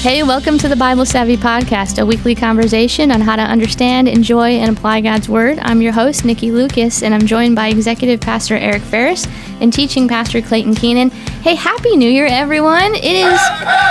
[0.00, 4.52] Hey, welcome to the Bible Savvy Podcast, a weekly conversation on how to understand, enjoy,
[4.52, 5.58] and apply God's Word.
[5.60, 9.26] I'm your host, Nikki Lucas, and I'm joined by Executive Pastor Eric Ferris
[9.60, 11.10] and Teaching Pastor Clayton Keenan.
[11.10, 12.94] Hey, Happy New Year, everyone!
[12.94, 13.38] It is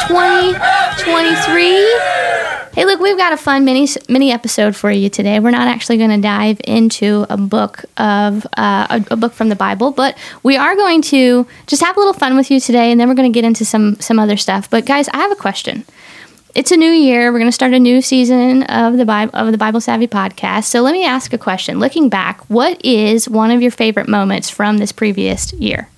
[0.07, 2.38] 2023.
[2.79, 5.41] Hey, look, we've got a fun mini mini episode for you today.
[5.41, 9.49] We're not actually going to dive into a book of uh, a, a, book from
[9.49, 12.89] the Bible, but we are going to just have a little fun with you today,
[12.89, 14.69] and then we're going to get into some some other stuff.
[14.69, 15.83] But guys, I have a question.
[16.55, 17.33] It's a new year.
[17.33, 20.67] We're going to start a new season of the Bible of the Bible Savvy podcast.
[20.67, 21.81] So let me ask a question.
[21.81, 25.89] Looking back, what is one of your favorite moments from this previous year?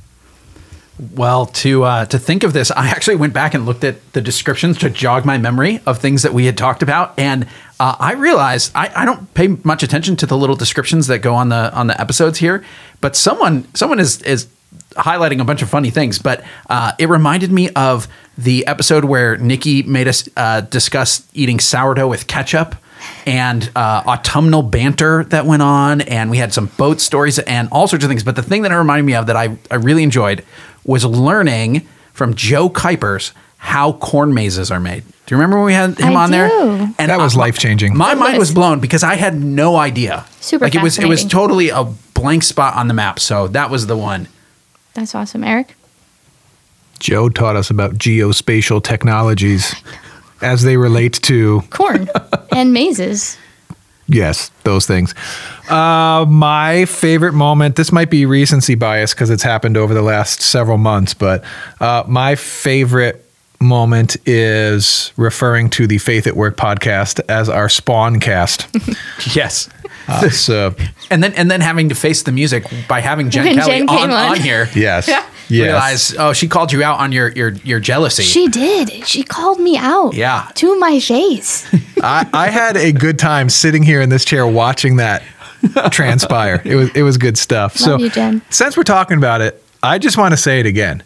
[1.16, 4.22] Well, to uh, to think of this, I actually went back and looked at the
[4.22, 7.48] descriptions to jog my memory of things that we had talked about, and
[7.80, 11.34] uh, I realized I, I don't pay much attention to the little descriptions that go
[11.34, 12.64] on the on the episodes here.
[13.02, 14.48] But someone someone is is
[14.91, 16.20] highlighting a bunch of funny things.
[16.20, 18.08] But uh, it reminded me of
[18.38, 22.76] the episode where Nikki made us uh, discuss eating sourdough with ketchup
[23.26, 27.88] and uh, autumnal banter that went on, and we had some boat stories and all
[27.88, 28.24] sorts of things.
[28.24, 30.44] But the thing that it reminded me of that I, I really enjoyed
[30.84, 35.04] was learning from Joe Kuipers how corn mazes are made.
[35.26, 36.35] Do you remember when we had him I on do.
[36.35, 36.94] there?
[36.98, 37.96] And that was life changing.
[37.96, 38.55] My mind was was.
[38.55, 40.26] blown because I had no idea.
[40.40, 41.84] Super like it was it was totally a
[42.16, 43.20] blank spot on the map.
[43.20, 44.27] So that was the one.
[44.94, 45.76] That's awesome, Eric.
[46.99, 49.74] Joe taught us about geospatial technologies
[50.42, 52.10] as they relate to, Corn
[52.56, 53.38] and mazes.
[54.08, 55.14] yes, those things.
[55.70, 60.42] Uh, my favorite moment, this might be recency bias because it's happened over the last
[60.42, 61.44] several months, but
[61.80, 63.26] uh, my favorite
[63.62, 68.68] moment is referring to the Faith at Work podcast as our spawn cast.
[69.36, 69.69] Yes.
[70.08, 70.74] Uh, so,
[71.12, 73.90] And then and then having to face the music by having Jen When Kelly Jen
[73.90, 74.31] on, on.
[74.31, 74.68] on here.
[74.75, 75.08] yes.
[75.52, 75.66] Yes.
[75.66, 78.24] Realize oh she called you out on your your your jealousy.
[78.24, 79.06] She did.
[79.06, 80.13] She called me out.
[80.13, 80.50] Yeah.
[80.56, 81.68] To my face.
[82.02, 85.24] I, I had a good time sitting here in this chair watching that
[85.91, 86.62] transpire.
[86.63, 87.75] It was it was good stuff.
[87.78, 88.41] so you, Jen.
[88.50, 91.03] since we're talking about it, I just want to say it again.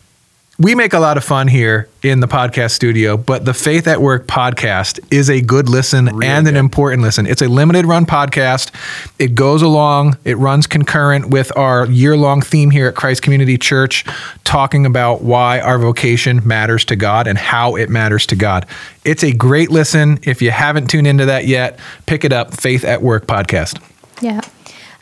[0.58, 4.02] We make a lot of fun here in the podcast studio, but the Faith at
[4.02, 6.56] Work podcast is a good listen and an good.
[6.56, 7.28] important listen.
[7.28, 8.72] It's a limited run podcast.
[9.20, 13.58] It goes along, it runs concurrent with our year long theme here at Christ Community
[13.58, 14.06] Church,
[14.46, 18.66] talking about why our vocation matters to God and how it matters to God.
[19.04, 20.20] It's a great listen.
[20.24, 23.82] If you haven't tuned into that yet, pick it up Faith at Work podcast.
[24.22, 24.40] Yeah.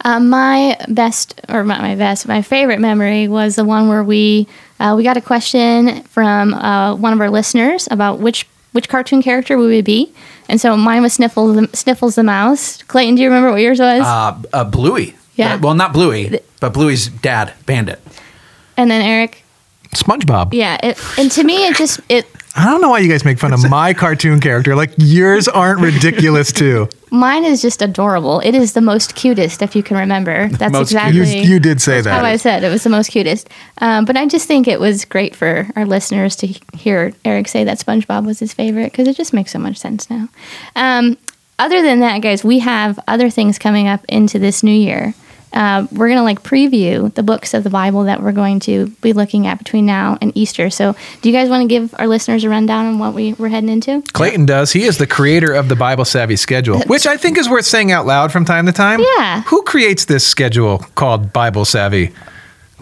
[0.04, 4.48] Um, my best, or not my best, my favorite memory was the one where we
[4.84, 9.22] uh, we got a question from uh, one of our listeners about which which cartoon
[9.22, 10.12] character we would be,
[10.50, 12.84] and so mine was Sniffles the, Sniffles the mouse.
[12.84, 14.02] Clayton, do you remember what yours was?
[14.02, 15.16] uh, uh Bluey.
[15.36, 15.56] Yeah.
[15.56, 18.02] Uh, well not Bluey, but Bluey's dad, Bandit.
[18.76, 19.44] and then Eric,
[19.96, 20.54] SpongeBob.
[20.54, 20.78] yeah.
[20.84, 23.52] It, and to me, it just it I don't know why you guys make fun
[23.52, 24.76] of my cartoon character.
[24.76, 26.88] Like yours aren't ridiculous too.
[27.10, 28.42] mine is just adorable.
[28.42, 30.50] It is the most cutest, if you can remember.
[30.50, 32.20] That's Most exactly You, you did say that.
[32.20, 33.50] how I said it was the most cutest.
[33.80, 36.48] Um, but I just think it was great for our listeners to
[36.78, 40.08] hear Eric say that SpongeBob was his favorite because it just makes so much sense
[40.12, 40.30] now.
[40.76, 41.18] Um,
[41.58, 45.16] other than that, guys, we have other things coming up into this new year.
[45.54, 48.88] Uh, we're going to like preview the books of the Bible that we're going to
[49.02, 50.70] be looking at between now and Easter.
[50.70, 53.50] So, do you guys want to give our listeners a rundown on what we, we're
[53.50, 54.02] heading into?
[54.14, 54.72] Clayton does.
[54.72, 57.92] He is the creator of the Bible Savvy schedule, which I think is worth saying
[57.92, 59.00] out loud from time to time.
[59.00, 59.44] Yeah.
[59.44, 62.14] Who creates this schedule called Bible Savvy?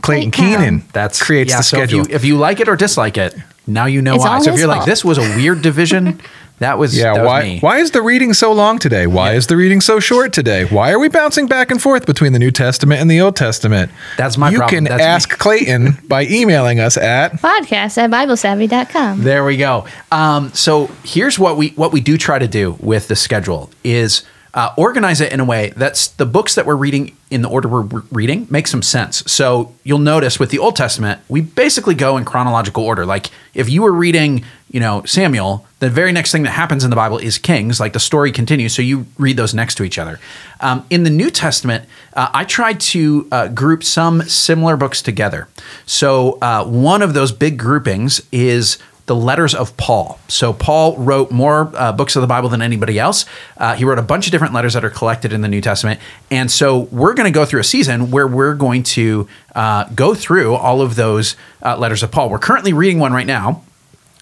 [0.02, 0.60] Clayton Clayton.
[0.62, 0.84] Keenan.
[0.94, 2.02] That's creates yeah, the so schedule.
[2.02, 3.36] If you, if you like it or dislike it,
[3.68, 4.40] now you know It's why.
[4.40, 6.20] So if you're like, this was a weird division,
[6.62, 7.60] that was yeah, that was why me.
[7.60, 9.08] why is the reading so long today?
[9.08, 10.66] Why is the reading so short today?
[10.66, 13.92] Why are we bouncing back and forth between the New Testament and the Old Testament?
[14.16, 14.76] That's my you problem.
[14.76, 15.04] can That's me.
[15.04, 19.24] ask Clayton by emailing us at Podcast at BibleSavvy.com.
[19.24, 19.88] There we go.
[20.12, 24.24] Um, so here's what we what we do try to do with the schedule is
[24.54, 27.70] uh, organize it in a way that's the books that we're reading in the order
[27.70, 29.24] we're reading make some sense.
[29.32, 33.06] So you'll notice with the Old Testament, we basically go in chronological order.
[33.06, 36.90] Like if you were reading, you know, Samuel, the very next thing that happens in
[36.90, 37.80] the Bible is Kings.
[37.80, 40.20] Like the story continues, so you read those next to each other.
[40.60, 45.48] Um, in the New Testament, uh, I tried to uh, group some similar books together.
[45.86, 48.78] So uh, one of those big groupings is
[49.12, 50.18] the letters of Paul.
[50.30, 53.26] So Paul wrote more uh, books of the Bible than anybody else.
[53.58, 56.00] Uh, he wrote a bunch of different letters that are collected in the New Testament,
[56.30, 60.16] and so we're going to go through a season where we're going to uh, go
[60.16, 62.30] through all of those uh, letters of Paul.
[62.30, 63.66] We're currently reading one right now.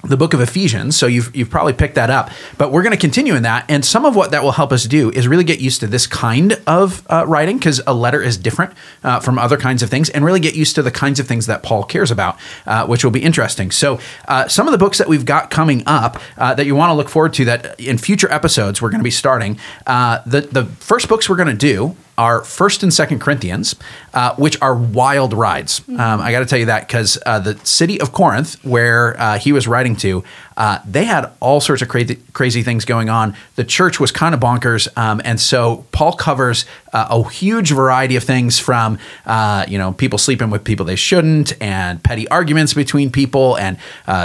[0.04, 0.96] The book of Ephesians.
[0.96, 3.66] So you've, you've probably picked that up, but we're going to continue in that.
[3.68, 6.08] And some of what that will help us do is really get used to this
[6.08, 8.74] kind of uh, writing because a letter is different
[9.04, 11.48] uh, from other kinds of things and really get used to the kinds of things
[11.48, 13.72] that Paul cares about, uh, which will be interesting.
[13.72, 16.92] So uh, some of the books that we've got coming up uh, that you want
[16.92, 19.60] to look forward to that in future episodes, we're going to be starting.
[19.86, 23.76] Uh, the, the first books we're going to do are First and Second Corinthians,
[24.14, 25.82] uh, which are wild rides.
[25.88, 29.40] Um, I got to tell you that because uh, the city of Corinth, where uh,
[29.40, 30.26] he was writing to,
[30.58, 33.36] uh, they had all sorts of crazy, crazy things going on.
[33.56, 38.16] The church was kind of bonkers, um, and so Paul covers uh, a huge variety
[38.16, 42.74] of things from uh, you know people sleeping with people they shouldn't, and petty arguments
[42.74, 43.78] between people, and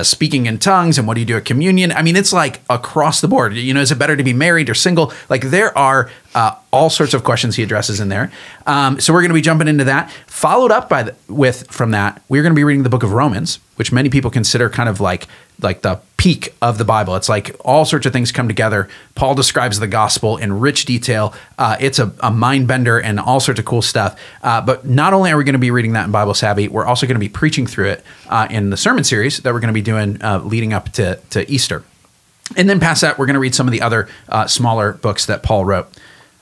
[0.06, 1.93] speaking in tongues, and what do you do at communion?
[1.93, 3.55] I mean, it's like across the board.
[3.55, 5.12] You know, is it better to be married or single?
[5.28, 8.31] Like there are uh, all sorts of questions he addresses in there.
[8.66, 10.11] Um, so we're going to be jumping into that.
[10.26, 13.12] Followed up by the, with from that, we're going to be reading the book of
[13.12, 15.28] Romans, which many people consider kind of like
[15.60, 17.16] like the peak of the Bible.
[17.16, 18.88] It's like all sorts of things come together.
[19.14, 21.34] Paul describes the gospel in rich detail.
[21.58, 24.18] Uh, it's a, a, mind bender and all sorts of cool stuff.
[24.42, 26.86] Uh, but not only are we going to be reading that in Bible Savvy, we're
[26.86, 29.68] also going to be preaching through it uh, in the sermon series that we're going
[29.68, 31.84] to be doing uh, leading up to, to Easter.
[32.56, 35.26] And then past that, we're going to read some of the other uh, smaller books
[35.26, 35.88] that Paul wrote.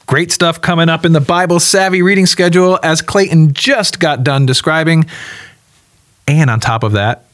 [0.07, 4.47] Great stuff coming up in the Bible Savvy reading schedule, as Clayton just got done
[4.47, 5.07] describing.
[6.27, 7.27] And on top of that,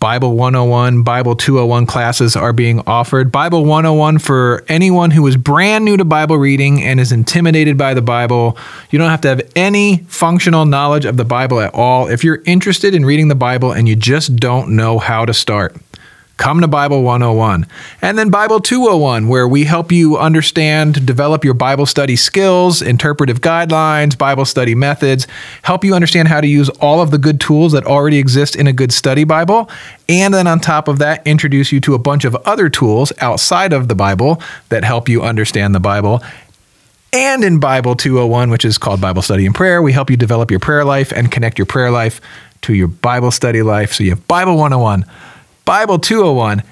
[0.00, 3.30] Bible 101, Bible 201 classes are being offered.
[3.30, 7.92] Bible 101 for anyone who is brand new to Bible reading and is intimidated by
[7.92, 8.56] the Bible.
[8.90, 12.08] You don't have to have any functional knowledge of the Bible at all.
[12.08, 15.76] If you're interested in reading the Bible and you just don't know how to start,
[16.40, 17.66] come to Bible 101.
[18.00, 23.42] And then Bible 201, where we help you understand, develop your Bible study skills, interpretive
[23.42, 25.26] guidelines, Bible study methods,
[25.62, 28.66] help you understand how to use all of the good tools that already exist in
[28.66, 29.70] a good study Bible.
[30.08, 33.74] And then on top of that, introduce you to a bunch of other tools outside
[33.74, 36.22] of the Bible that help you understand the Bible.
[37.12, 40.50] And in Bible 201, which is called Bible Study and Prayer, we help you develop
[40.50, 42.18] your prayer life and connect your prayer life
[42.62, 43.92] to your Bible study life.
[43.92, 45.04] So you have Bible 101.
[45.70, 46.64] Bible 201.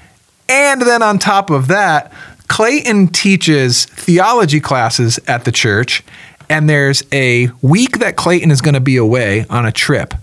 [0.49, 2.13] And then on top of that,
[2.49, 6.03] Clayton teaches theology classes at the church.
[6.49, 10.15] And there's a week that Clayton is going to be away on a trip.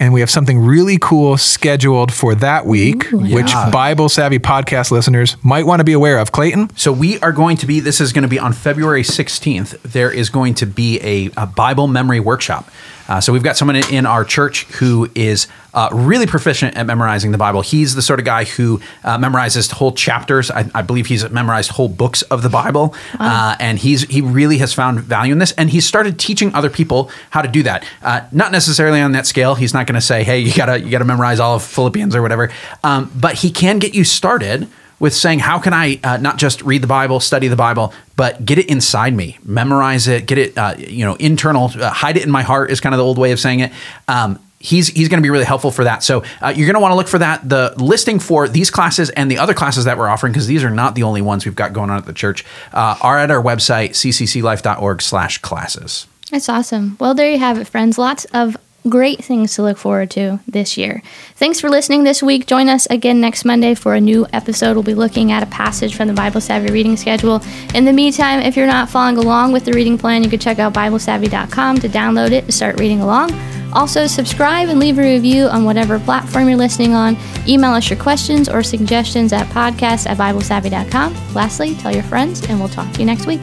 [0.00, 3.68] And we have something really cool scheduled for that week, Ooh, which yeah.
[3.68, 6.32] Bible Savvy podcast listeners might want to be aware of.
[6.32, 6.74] Clayton?
[6.74, 9.82] So, we are going to be, this is going to be on February 16th.
[9.82, 12.70] There is going to be a, a Bible memory workshop.
[13.12, 17.30] Uh, so we've got someone in our church who is uh, really proficient at memorizing
[17.30, 17.60] the Bible.
[17.60, 20.50] He's the sort of guy who uh, memorizes whole chapters.
[20.50, 23.50] I, I, believe he's memorized whole books of the Bible, wow.
[23.50, 25.52] Uh, and he's he really has found value in this.
[25.52, 27.84] And he's started teaching other people how to do that.
[28.00, 29.56] Uh, not necessarily on that scale.
[29.56, 32.22] He's not going to say, "Hey, you gotta you gotta memorize all of Philippians or
[32.22, 32.50] whatever,"
[32.82, 34.68] um, but he can get you started
[35.02, 38.44] with saying, how can I uh, not just read the Bible, study the Bible, but
[38.44, 42.22] get it inside me, memorize it, get it, uh, you know, internal, uh, hide it
[42.22, 43.72] in my heart is kind of the old way of saying it.
[44.06, 46.04] Um, he's he's going to be really helpful for that.
[46.04, 47.48] So uh, you're going to want to look for that.
[47.48, 50.70] The listing for these classes and the other classes that we're offering, because these are
[50.70, 53.42] not the only ones we've got going on at the church, uh, are at our
[53.42, 56.06] website ccclife.org/classes.
[56.30, 56.96] That's awesome.
[57.00, 57.98] Well, there you have it, friends.
[57.98, 58.56] Lots of
[58.88, 61.02] great things to look forward to this year.
[61.36, 62.46] Thanks for listening this week.
[62.46, 64.74] Join us again next Monday for a new episode.
[64.74, 67.40] We'll be looking at a passage from the Bible Savvy reading schedule.
[67.74, 70.58] In the meantime, if you're not following along with the reading plan, you can check
[70.58, 73.30] out BibleSavvy.com to download it and start reading along.
[73.72, 77.16] Also, subscribe and leave a review on whatever platform you're listening on.
[77.48, 81.14] Email us your questions or suggestions at podcast at BibleSavvy.com.
[81.34, 83.40] Lastly, tell your friends, and we'll talk to you next week.